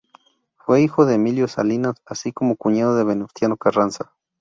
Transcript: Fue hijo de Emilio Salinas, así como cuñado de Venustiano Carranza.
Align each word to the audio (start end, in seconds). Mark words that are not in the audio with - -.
Fue 0.57 0.81
hijo 0.81 1.05
de 1.05 1.13
Emilio 1.13 1.47
Salinas, 1.47 1.93
así 2.07 2.31
como 2.33 2.55
cuñado 2.55 2.95
de 2.95 3.03
Venustiano 3.03 3.55
Carranza. 3.55 4.15